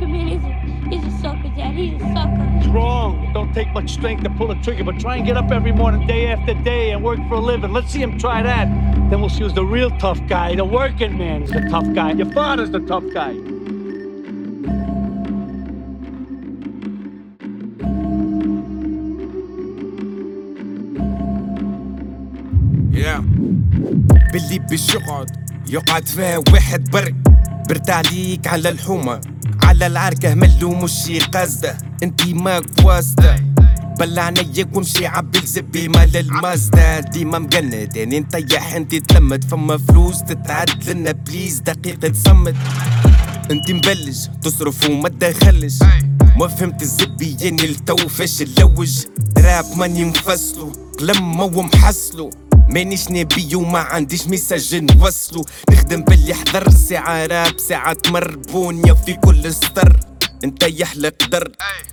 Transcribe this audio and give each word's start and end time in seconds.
sucker, 0.00 0.08
man. 0.08 0.28
He's 0.28 0.44
a, 0.44 0.90
he's 0.90 1.14
a 1.14 1.18
sucker, 1.22 1.48
Dad. 1.56 1.74
He's 1.74 1.94
a 1.94 2.12
sucker. 2.14 2.46
It's 2.58 2.66
wrong. 2.68 3.24
It 3.24 3.32
don't 3.32 3.52
take 3.52 3.72
much 3.72 3.90
strength 3.90 4.22
to 4.24 4.30
pull 4.30 4.50
a 4.50 4.56
trigger, 4.62 4.84
but 4.84 4.98
try 4.98 5.16
and 5.16 5.26
get 5.26 5.36
up 5.36 5.50
every 5.50 5.72
morning, 5.72 6.06
day 6.06 6.28
after 6.28 6.54
day, 6.54 6.90
and 6.92 7.02
work 7.02 7.18
for 7.28 7.34
a 7.34 7.40
living. 7.40 7.72
Let's 7.72 7.90
see 7.90 8.02
him 8.02 8.18
try 8.18 8.42
that. 8.42 8.66
Then 9.10 9.20
we'll 9.20 9.30
see 9.30 9.44
who's 9.44 9.54
the 9.54 9.64
real 9.64 9.90
tough 9.98 10.20
guy. 10.28 10.54
The 10.54 10.64
working 10.64 11.18
man 11.18 11.42
is 11.42 11.50
the 11.50 11.68
tough 11.70 11.86
guy. 11.94 12.12
Your 12.12 12.30
father's 12.32 12.70
the 12.70 12.80
tough 12.80 13.04
guy. 13.12 13.34
yeah. 22.92 23.20
باللي 24.32 24.58
باش 24.58 24.94
يقعد 24.94 25.30
يقعد 25.70 26.06
فيها 26.08 26.38
واحد 26.52 26.90
برك 26.90 27.14
برد 27.68 27.90
عليك 27.90 28.46
على 28.46 28.68
الحومة 28.68 29.29
على 29.63 29.87
العركة 29.87 30.33
ملو 30.33 30.75
مشي 30.75 31.19
قصده 31.19 31.77
انتي 32.03 32.33
ماك 32.33 32.65
واسطة 32.83 33.35
بلع 33.99 34.23
عينيك 34.23 34.75
وامشي 34.75 35.07
عبي 35.07 35.39
الزبي 35.39 35.87
مال 35.87 36.17
المازدا 36.17 36.99
ديما 36.99 37.39
مجند 37.39 37.95
يعني 37.95 38.19
نطيح 38.19 38.73
انتي 38.73 38.99
تلمد. 38.99 39.43
فما 39.43 39.77
فلوس 39.77 40.23
تتعد 40.23 40.89
لنا 40.89 41.11
بليز 41.11 41.59
دقيقة 41.59 42.13
صمت. 42.13 42.55
انتي 43.51 43.73
مبلج 43.73 44.17
تصرف 44.43 44.89
وما 44.89 45.09
تدخلش. 45.09 45.79
ما 46.37 46.47
فهمت 46.47 46.81
الزبي 46.81 47.37
يعني 47.41 47.65
التو 47.65 47.95
فاش 47.95 48.41
اللوج. 48.41 49.05
راب 49.37 49.65
ماني 49.77 50.05
مفصلو. 50.05 50.73
لما 51.01 51.43
ومحصلو. 51.43 52.29
مانيش 52.71 53.11
نبي 53.11 53.55
وما 53.55 53.79
عنديش 53.79 54.27
ميساج 54.27 54.75
نوصلو 54.75 55.45
نخدم 55.71 56.01
باللي 56.01 56.33
حضر 56.33 56.69
ساعة 56.69 57.25
راب 57.25 57.59
ساعة 57.59 57.93
تمر 57.93 58.35
بونيا 58.35 58.93
في 58.93 59.13
كل 59.13 59.53
سطر 59.53 59.99
انت 60.43 60.63
يحلق 60.63 61.29
در 61.31 61.51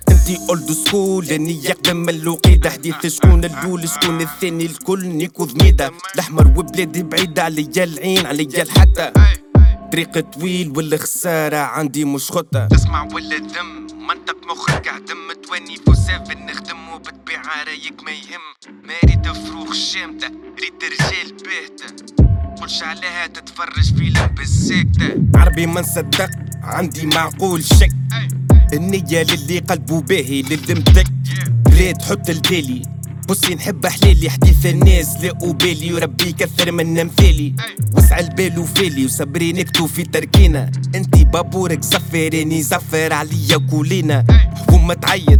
انتي 0.09 0.39
اولد 0.49 0.71
سكول 0.71 1.25
اني 1.25 1.63
يقدم 1.65 1.97
من 1.97 2.09
الوقيدة. 2.09 2.69
حديث 2.69 3.05
شكون 3.07 3.45
الأول 3.45 3.89
شكون 3.89 4.21
الثاني 4.21 4.65
الكل. 4.65 5.05
نيكو 5.07 5.43
ذميدة. 5.43 5.91
الأحمر 6.15 6.47
وبلادي 6.47 7.03
بعيدة 7.03 7.43
عليا 7.43 7.83
العين 7.83 8.25
عليا 8.25 8.61
الحتى 8.63 9.11
طريق 9.91 10.19
طويل 10.19 10.73
ولا 10.77 10.97
خسارة 10.97 11.57
عندي 11.57 12.05
مش 12.05 12.31
خطة. 12.31 12.67
تسمع 12.67 13.03
ولا 13.13 13.37
ذم 13.37 13.87
منطق 14.07 14.37
مخك 14.51 14.87
عدم 14.87 15.41
تواني 15.47 15.75
فو 15.85 15.93
سيفن 15.93 16.45
نخدم 16.45 16.88
رايك 17.49 18.03
ما 18.03 18.11
يهم. 18.11 18.45
ما 18.83 18.93
ريت 19.05 19.27
فروخ 19.27 19.73
شامتة 19.73 20.27
ريت 20.61 20.83
رجال 20.83 21.33
باهتة 21.33 22.15
قولش 22.59 22.83
عليها 22.83 23.27
تتفرج 23.27 23.93
فيلم 23.97 24.27
بالساكتة 24.27 25.39
عربي 25.39 25.65
ما 25.65 25.81
نصدق 25.81 26.29
عندي 26.63 27.05
معقول 27.05 27.63
شك. 27.63 27.89
النية 28.73 29.23
للي 29.23 29.59
قلبه 29.59 30.01
باهي 30.01 30.41
للي 30.41 30.73
مدك 30.73 31.07
بلاد 31.65 32.01
حط 32.01 32.29
البالي. 32.29 32.81
بصي 33.29 33.55
نحب 33.55 33.87
حلالي 33.87 34.29
حديث 34.29 34.65
الناس 34.65 35.23
لا 35.23 35.33
بالي. 35.33 35.93
وربي 35.93 36.29
يكثر 36.29 36.71
من 36.71 36.99
أمثالي. 36.99 37.55
وسع 37.97 38.19
البال 38.19 38.59
وفالي 38.59 39.05
وصبري 39.05 39.53
نكتو 39.53 39.87
في 39.87 40.03
تركينا. 40.03 40.71
انتي 40.95 41.23
بابورك 41.23 41.81
زفراني 41.81 42.61
زفر 42.61 43.13
عليا 43.13 43.57
كولينا. 43.69 44.25
حكومة 44.55 44.93
تعيط. 44.93 45.39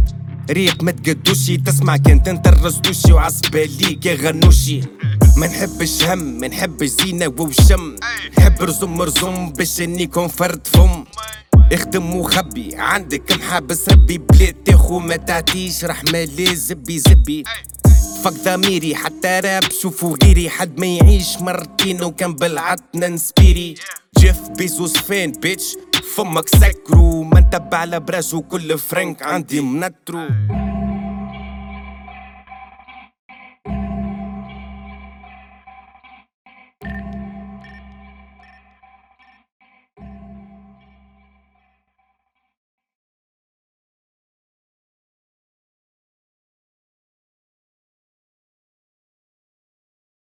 ريق 0.50 0.82
ما 0.82 0.90
تقدوشي 0.90 1.56
تسمع 1.56 1.96
كنت 1.96 2.28
انت 2.28 2.46
الرزدوشي 2.46 3.12
وعصباليك 3.12 4.06
يا 4.06 4.14
غنوشي. 4.14 4.80
ما 5.36 5.46
نحبش 5.46 6.02
هم 6.02 6.18
ما 6.18 6.48
نحبش 6.48 6.88
زينة 6.88 7.26
وشم 7.38 7.96
نحب 8.38 8.62
رزم 8.62 9.02
رزم 9.02 9.50
باش 9.50 9.80
اني 9.80 10.10
فرد 10.28 10.66
فم. 10.66 11.04
اخدم 11.72 12.14
وخبي 12.14 12.76
عندك 12.76 13.32
محابس 13.32 13.88
ربي 13.88 14.18
بلاد 14.18 14.54
تاخو 14.54 14.98
ما 14.98 15.16
تعطيش 15.16 15.84
رحمة 15.84 16.24
لي 16.24 16.56
زبي 16.56 16.98
زبي. 16.98 17.44
فك 18.24 18.32
ضميري 18.44 18.94
حتى 18.94 19.40
راب 19.44 19.72
شوفوا 19.82 20.16
غيري. 20.24 20.50
حد 20.50 20.80
ما 20.80 20.86
يعيش 20.86 21.36
مرتين 21.40 22.02
وكان 22.02 22.34
بالعطنا 22.34 23.08
نسبيري. 23.08 23.74
جيف 24.18 24.48
بيزوس 24.48 24.96
فين 24.96 25.32
بيتش؟ 25.32 25.64
فمك 26.20 26.48
سكرو 26.48 27.22
ما 27.22 27.40
نتبع 27.40 27.78
على 27.78 28.00
براش 28.00 28.34
وكل 28.34 28.78
فرنك. 28.78 29.22
عندي 29.22 29.60
منترو. 29.60 30.28